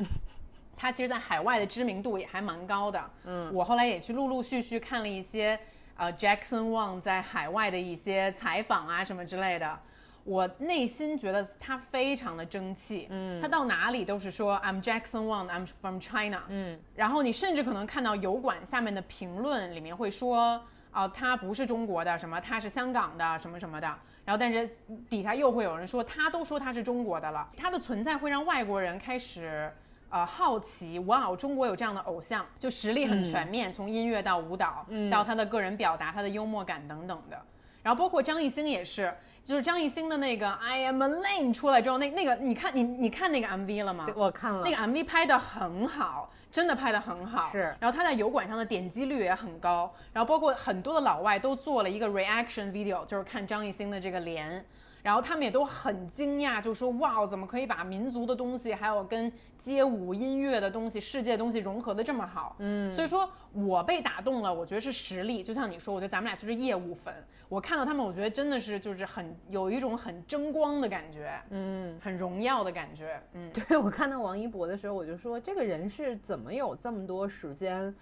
[0.81, 3.11] 他其实，在海外的知名度也还蛮高的。
[3.25, 5.59] 嗯，我后来也去陆陆续续看了一些，
[5.97, 9.77] 呃，Jackson Wang 在海外的一些采访啊什么之类的。
[10.23, 20.63] 我内心觉得他非常的争气，嗯，他到哪里都是说 I'm Jackson Wang，I'm from China，嗯，然后你甚至可能看到油管下面的评论里面会说，
[20.93, 23.87] 哦、他不是中国的，什么他是香港的，什么什么的，
[24.23, 24.69] 然后但是
[25.09, 29.69] 底下又会有人说，他都说他是中国的了，他的存在会让外国人开始。
[30.09, 37.39] 呃，好奇，哇哦，中国有这样的偶像，就实力很全面，从音乐到舞蹈，到他的个人表达、他的幽默感等等的。
[37.83, 44.07] 然后包括张艺兴也是，就是张艺兴的那个《I Am a Lane》出来之后，那那个你看你你看那个 MV 了吗？
[44.15, 47.49] 我看了那个 MV 拍的很好，真的拍的很好。
[47.49, 54.65] 是然后他在油管上的点击率也很高，然后包括很多的老外都做了一个 reaction video，就是看张艺兴的这个脸。
[55.01, 62.55] 然后他们也都很惊讶，就说哇，怎么可以把民族的东西，还有跟街舞音乐的东西、世界的东西融合的这么好？
[62.59, 65.41] 嗯，所以说我被打动了，我觉得是实力。
[65.41, 67.13] 就像你说，我觉得咱们俩就是业务粉。
[67.47, 73.51] 我看到他们，我觉得真的是就是很有一种很争光的感觉，嗯，很荣耀的感觉，嗯。
[73.51, 77.93] 对我看到王一博的时候，我就说这个人是怎么有这么多时间，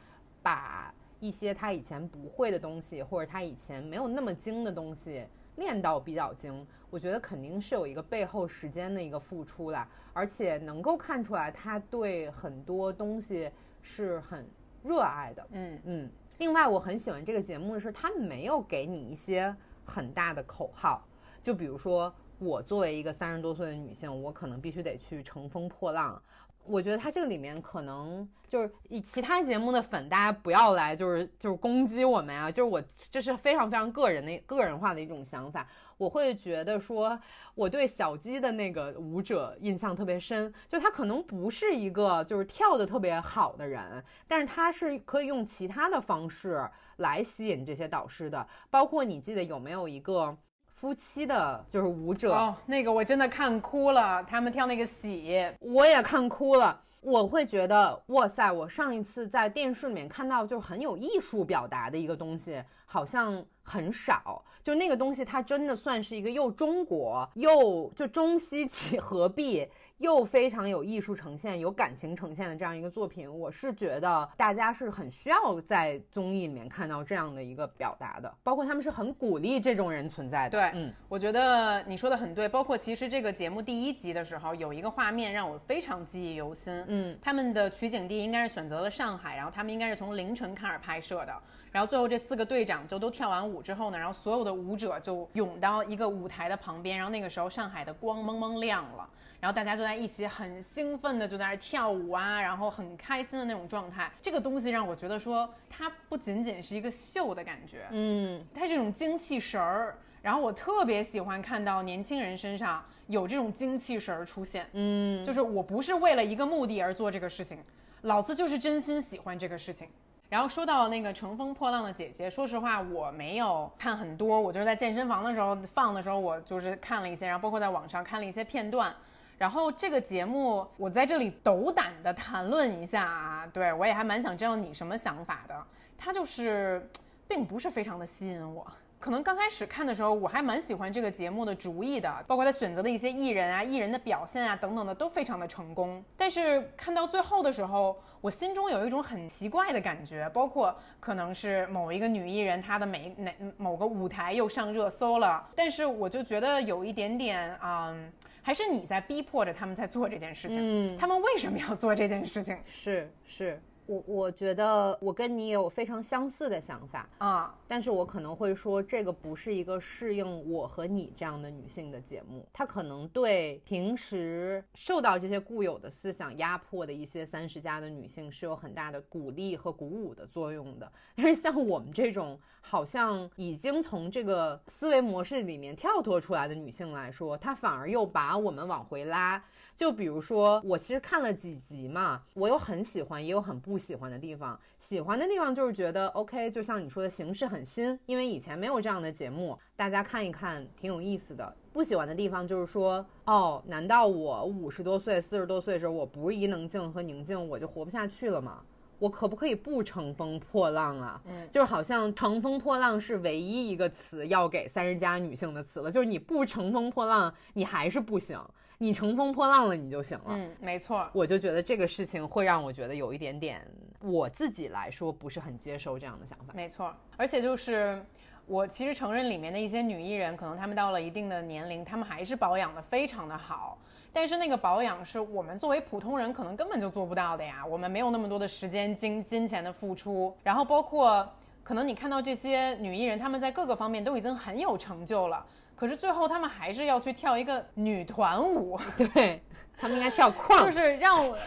[0.42, 5.26] 把一些他以前不会的东西，或者他以前没有那么精的东西
[5.58, 6.66] 练到比较精。
[6.90, 14.48] 我觉得肯定是有一个背后时间的一个付出啦，而且能够看出来他对很多东西是很
[14.84, 15.46] 热爱的。
[15.52, 21.06] 嗯嗯，另外我很喜欢这个节目的是，他没有给你一些很大的口号，
[21.42, 26.22] 就比如说我作为一个三十多岁的女性，我可能必须得去乘风破浪。
[26.70, 35.68] 我觉得他这个里面可能就是以其他节目的粉，大家不要来就是就是攻击我们啊，就是我这是非常非常个人的个人化的一种想法。
[35.98, 37.20] 我会觉得说，
[37.56, 48.48] 我对小鸡的那个舞者印象特别深，就他可能不是一个就是跳的特别好的人，但是他是可以用其他的方式来吸引这些导师的。
[48.70, 50.38] 包括你记得有没有一个
[50.78, 56.80] 夫妻的，就是舞者，哦，那个我真的看哭了，他们跳那个喜，我也看哭了。
[57.02, 58.52] 我会觉得，哇塞！
[58.52, 64.44] 我上一次在电视里面看到就是很有艺术表达的一个东西，好像很少。
[64.62, 73.28] 就那个东西，它真的算是一个又中国又就中西结合璧，又非常有艺术呈现、有感情呈现的这样一个作品。
[73.32, 80.52] 我是觉得大家是很需要在综艺里面看到这样的一个表达的，包括他们是很鼓励这种人存在的。
[80.52, 82.48] 对，嗯，我觉得你说的很对。
[82.48, 86.84] 包括其实这个节目第一集的时候，有一个画面让我非常记忆犹新。
[86.88, 91.34] 嗯，他们的取景地应该是选择了上海，然后他们应该是从凌晨开始拍摄的。
[91.72, 99.08] 然后最后这四个队长就都跳完舞之后呢，然后所有的舞者就涌到一个舞台的旁边，然后那个时候上海的光蒙蒙亮了，
[99.40, 104.12] 然后大家就在一起很兴奋的就在那儿跳舞啊，然后很开心的那种状态。
[104.20, 114.68] 这个东西让我觉得说，它不仅仅是一个秀的感觉，嗯，它这种精气神儿，然后我特别喜欢看到年轻人身上有这种精气神儿出现。
[114.74, 117.60] 嗯，就是我不是为了一个目的而做这个事情，
[118.02, 119.88] 老子就是真心喜欢这个事情。
[120.30, 128.92] 然后说到那个乘风破浪的姐姐，说实话我没有看很多，我就是在健身房的时候放的时候，我就是看了一些，然后包括在网上看了一些片段。
[129.38, 135.56] 然后这个节目，我在这里斗胆的谈论一下啊，对我也还蛮想知道你什么想法的。
[135.98, 136.90] 它就是，
[137.28, 138.66] 并不是非常的吸引我。
[139.00, 146.04] 可能刚开始看的时候，我还蛮喜欢这个节目的主意的，包括他选择的一些艺人啊、艺人的表现啊等等的，都非常的成功。
[146.18, 158.12] 但是看到最后的时候，我心中有一种很奇怪的感觉，包括可能是某一个女艺人她的每哪某个舞台又上热搜了，但是我就觉得有一点点，嗯，
[158.48, 160.58] 还是你在逼迫着他们在做这件事情。
[160.58, 160.98] 嗯。
[160.98, 162.58] 他们为什么要做这件事情？
[162.66, 167.56] 是是，我我觉得我跟你也有非常相似的想法，啊？
[167.68, 180.92] 但是我可能会说，这个不是一个适应我和你这样的女性的节目，它可能对平时受到这些固有的思想压迫的一些三十加的女性是有很大的鼓励和鼓舞的作用的。
[181.16, 189.42] 但是像我们这种好像已经从这个思维模式里面跳脱出来的女性来说，它反而又把我们往回拉。
[189.78, 194.60] 就比如说，我其实看了几集嘛，我有很喜欢，也有很不喜欢的地方。
[194.80, 201.56] 喜欢的地方就是觉得 OK，就像你说的形式很新，因为以前没有这样的节目，大家看一看挺有意思的。
[201.72, 208.64] 不喜欢的地方就是说，哦，难道我五十多岁、四十多岁的时候，我不是伊能静和宁静，我就活不下去了吗？
[208.98, 211.22] 我可不可以不乘风破浪啊？
[211.28, 218.40] 嗯就是好像乘风破浪是唯一一个词要给三十加女性的词了，就是你不乘风破浪，你还是不行；
[218.78, 220.26] 你乘风破浪了，你就行了。
[220.30, 221.10] 嗯，没错。
[221.14, 223.66] 我就觉得这个事情会让我觉得有一点点，
[224.02, 226.54] 我自己来说不是很接受这样的想法。
[226.54, 228.00] 没错，而且就是
[228.46, 233.80] 我其实承认里面的一些女艺人，可能她们到了一定的年龄，她们还是保养的非常的好。
[234.14, 241.28] 但是那个保养是我们作为普通人可能根本就做不到的呀，我们没有那么多的时间、金金钱的付出，然后包括
[241.64, 245.46] 可能你看到这些女艺人，她们在各个方面都已经很有成就了，
[245.78, 249.42] 可是最后他们还是要去跳一个女团舞， 对
[249.78, 251.38] 他们应该跳 crump，就是让我，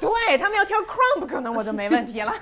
[0.28, 2.32] 对，他们要跳 crump，可能我就没问题了。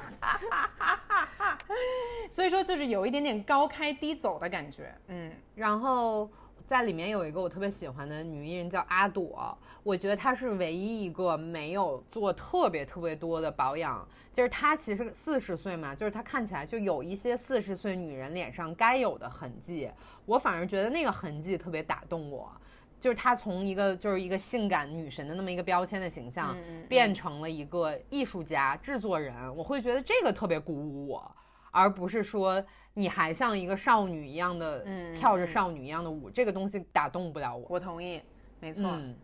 [2.31, 4.95] 所以说，就是有一点点高开低走的感觉。
[5.09, 6.31] 嗯，然后
[6.67, 19.89] 在里面有一个我特别喜欢的女艺人叫阿朵，我觉得她是唯一一个没有做特别特别多的保养，就是她其实四十岁嘛，就是她看起来就有一些四十岁女人脸上该有的痕迹，
[20.25, 22.51] 我反而觉得那个痕迹特别打动我。
[22.99, 26.57] 就是她从一个就是一个性感女神的那么一个标签的形象，
[26.89, 31.37] 变成了一个艺术家、制作人，我会觉得这个特别鼓舞我，
[31.77, 32.65] 而不是说
[32.95, 37.67] 你还像一个少女一样的嗯跳着少女一样的舞，这个东西打动不了我。
[37.69, 38.23] 我同意，
[38.61, 38.83] 没错。
[38.87, 39.15] 嗯，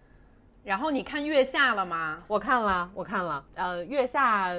[0.63, 2.23] 然后你看月下了吗？
[2.29, 4.53] 我看了，我看了，呃，月下。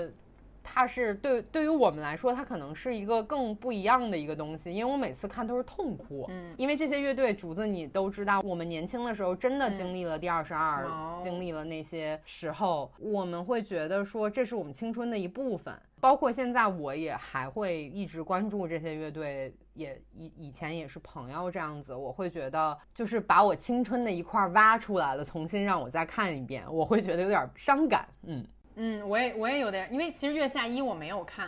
[0.64, 28.45] 它是对对于我们来说，它可能是一个更不一样的一个东西，因为我每次看都是痛哭，嗯因为这些乐队，竹子你都知道，我们年轻的时候真的经历了第二十二、哦经历了那些时候，我们会觉得说这是我们青春的一部分，包括现在我也还会一直关注这些乐队，也以以前也是朋友这样子，我会觉得就是把我青春的一块挖出来了，重新让我再看一遍，我会觉得有点伤感，嗯。
[28.76, 31.48] 嗯，我也我也有点，因为其实月下一我没有看，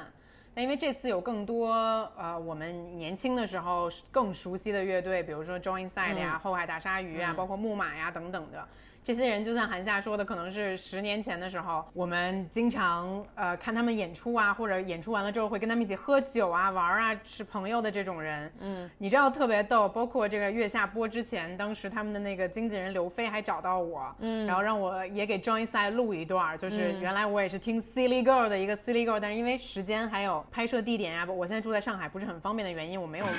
[0.54, 1.74] 那因为这次有更多
[2.18, 8.68] 呃我们年轻的时候更熟悉的乐队，比如说 Join Side 呀、嗯后海大鲨鱼啊，嗯包括木马呀等等的。
[9.06, 18.52] 这些人就像韩夏说的，可能是十年前的时候，我们经常呃看他们演出啊，或者演出完了之后会跟他们一起喝酒啊、玩啊、是朋友的这种人。
[18.62, 33.32] 嗯，你知道特别逗，包括这个月下播之前，当时他们的那个经纪人刘飞还找到我，嗯然后让我也给 Join Side 录一段，就是嗯原来我也是听 Silly Girl 的一个 Silly Girl，但是因为时间还有拍摄地点呀、我现在住在上海，不是很方便的原因，我没有录。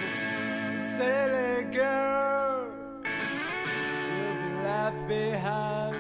[0.79, 2.69] Silly girl,
[4.65, 5.95] left behind.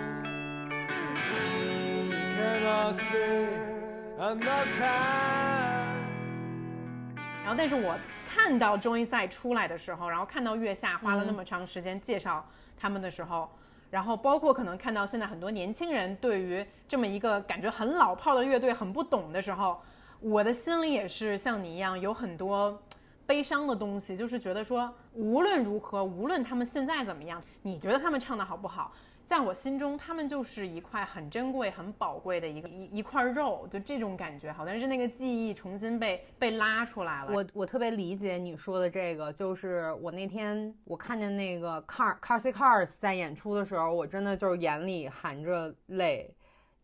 [7.42, 7.96] 然后，但是我
[8.28, 12.44] 看到 Join Side 出来的时候，然后看到月下花了那么长时间介绍
[12.76, 13.48] 他们的时候，
[13.90, 19.80] 然后包括可能看到现在很多年轻人对于这么一个感觉很老炮的乐队很不懂的时候，
[20.20, 22.80] 我的心里也是像你一样有很多
[23.26, 28.92] 悲伤的东西，就是觉得说无论如何，无论他们现在怎么样，你觉得他们唱的好不好？
[29.24, 37.32] 在我心中，他们就是一块很珍贵、很宝贵的一个一一块肉，就这种感觉，好像是那个记忆重新被被拉出来了。
[37.32, 46.32] 我我特别理解你说的这个，就是我那天我看见那个 Car Carsy Cars 在演出的时候，我真的就是眼里含着泪，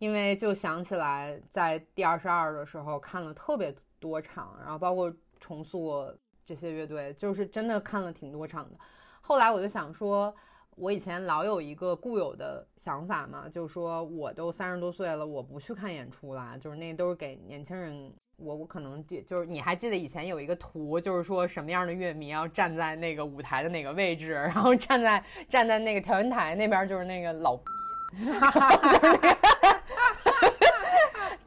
[0.00, 6.12] 因为就想起来在第二十二的时候看了特别多场，然后包括重塑
[6.44, 8.78] 这些乐队，就是真的看了挺多场的。
[9.20, 10.34] 后来我就想说，
[10.76, 27.56] 我以前老有一个固有的想法嘛，就是说我都三十多岁了，我不去看演出啦，就是那都是给年轻人我我可能就就是你还记得以前有一个图，就是说什么样的乐迷要站在那个舞台的哪个位置，然后站在站在那个调音台那边就是那个老，
[28.16, 29.38] 就是那个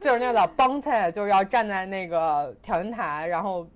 [0.00, 3.68] 就是那个老帮菜，就是要站在那个调音台，然后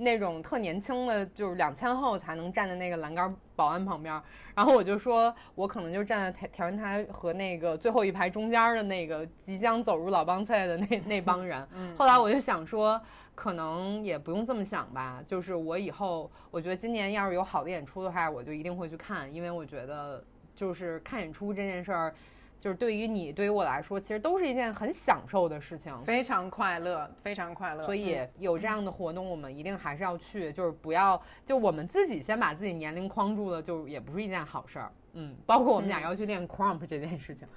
[0.00, 4.20] 那种特年轻的，就是两千后才能站在那个栏杆保安旁边。
[4.54, 11.66] 然后我就说，我可能就站在调调音台和那个最后一排中间的那个即将走入老帮菜的那那帮人。
[11.96, 13.00] 后来我就想说，
[13.34, 15.22] 可能也不用这么想吧。
[15.26, 20.24] 就是我以后，我觉得今年要是有好的演出的话，我就一定会去看，因为我觉得
[20.54, 22.14] 就是看演出这件事儿。
[22.60, 25.98] 就是对于你，对于我来说，其实都是一件很享受的事情。
[26.02, 27.86] 非常快乐，非常快乐。
[27.86, 30.52] 所以有这样的活动，我们一定还是要去。
[30.52, 34.92] 就是不要，就我们自己先把自己年龄框住了，就也不是一件好事儿。
[35.14, 37.48] 嗯，包括我们俩要去练 crump 这件事情。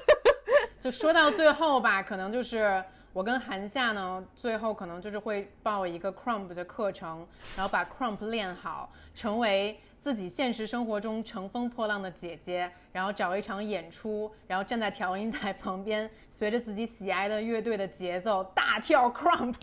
[0.80, 7.26] 就说到最后吧，可能就是我跟韩夏呢，最后可能就是会报一个 crump 的课程，
[7.56, 9.78] 然后把 crump 练好，成为。
[10.02, 19.54] 自己现实生活中乘风破浪的姐姐，然后找一场演出，然后站在调音台旁边，随着自己喜爱的乐队的节奏大跳 crump。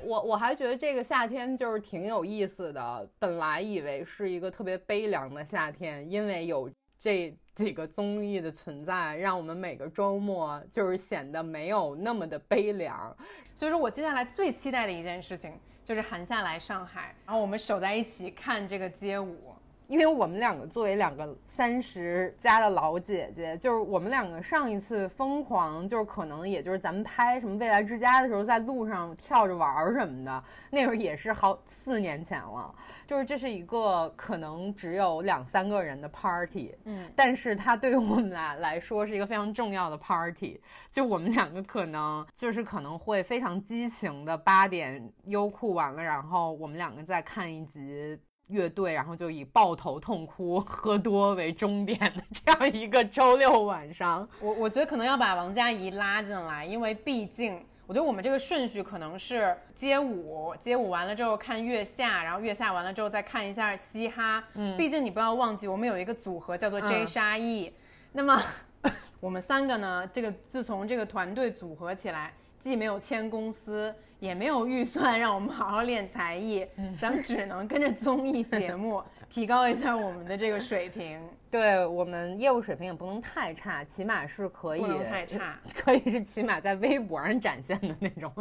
[0.00, 7.36] 我我还觉得这个夏天就是挺有意思的，本来以为是一个特别悲凉的夏天，因为有这。
[7.54, 13.14] 几个综艺的存在，让我们每个周末就是显得没有那么的悲凉。
[13.54, 15.52] 所以说我接下来最期待的一件事情，
[15.84, 19.54] 就是寒夏来上海，然后我们守在一起看这个街舞。
[19.92, 32.74] 因为我们两个作为两个三十加的老姐姐，就是我们两个上一次疯狂，就是可能也就是咱们拍什么未来之家的时候，在路上跳着玩什么的，那会儿也是好四年前了。
[33.06, 40.58] 就是这是一个可能只有两三个人的 party，嗯，但是它对于我们俩来说是一个非常重要的 party。
[40.90, 48.18] 就我们两个可能就是可能会非常激情的八点优酷完了，然后我们两个再看一集。
[48.52, 64.42] 乐队，然后就以抱头痛哭、喝多为终点的这样一个周六晚上，我我觉得可能要把王佳怡拉进来，因为毕竟我觉得我们这个顺序可能是街舞，街舞完了之后看月下，然后月下完了之后再看一下嘻哈。
[64.54, 67.72] 嗯，毕竟你不要忘记，我们有一个组合叫做 J 沙溢，
[68.12, 68.40] 那么
[69.20, 72.32] 我们三个呢，这个自从这个团队组合起来，
[72.62, 73.94] 既没有签公司。
[74.22, 76.64] 也没有预算让我们好好练才艺，
[76.96, 81.20] 咱们只能跟着综艺节目 提高一下我们的这个水平。
[81.50, 88.32] 对我们业务水平也不能太差，起码是可以，不能太差， 可以是起码在微博上展现的那种。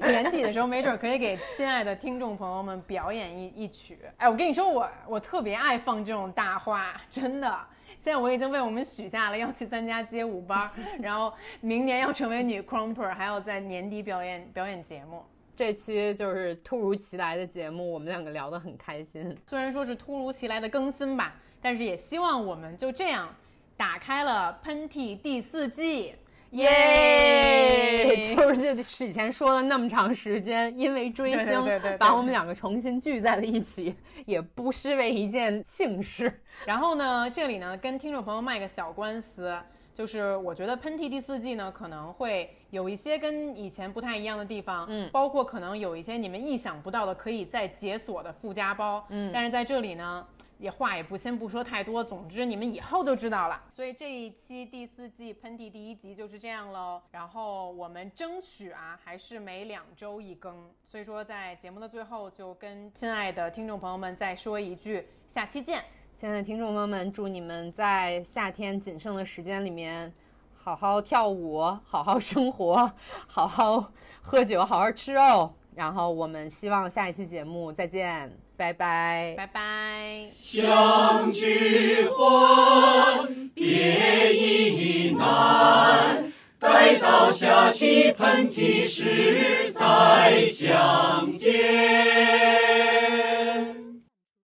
[0.00, 3.96] 年底的时候，没准可以给亲爱的听众朋友们表演一一曲。
[4.16, 7.60] 哎，我跟你说，我我特别爱放这种大话，真的。
[8.02, 10.68] 现在我已经为我们许下了要去参加街舞班，
[11.00, 15.22] 然后明年要成为女 crumper，还要在年底表演表演节目。
[15.54, 19.38] 这期就是突如其来的节目，我们两个聊得很开心。
[19.46, 23.32] 虽然说是突如其来的更新吧，但是也希望我们就这样
[23.76, 26.16] 打开了喷嚏第四季。
[26.52, 28.22] 耶！
[28.34, 31.62] 就是就是以前说了那么长时间，因为追星
[31.98, 33.94] 把我们两个重新聚在了一起，
[34.26, 36.40] 也不失为一件幸事。
[36.64, 39.56] 然后呢，这里呢跟听众朋友卖个小官司，
[39.94, 50.26] 就是我觉得喷嚏第四季呢可能会有一些跟以前不太一样的地方，嗯，包括可能有一些你们意想不到的可以再解锁的附加包，嗯，但是在这里呢。
[50.62, 53.60] 也话也不先不说太多，总之你们以后就知道了。
[53.68, 57.02] 所以这一期第四季喷嚏第一集就是这样喽。
[57.10, 60.70] 然后我们争取啊，还是每两周一更。
[60.86, 65.82] 所以说在节目的最后，就跟亲爱的听众朋友们再说一句，下期见。
[66.14, 70.14] 亲爱的听众朋友们，祝你们在夏天仅剩的时间里面，
[70.54, 72.88] 好好跳舞，好好生活，
[73.26, 73.92] 好好
[74.22, 75.52] 喝酒，好好吃肉。
[75.74, 79.34] 然后我们希望下一期节目再见拜拜。
[79.36, 80.26] 拜拜。
[80.34, 92.41] 相聚欢别亦难待到下期喷嚏时再相见。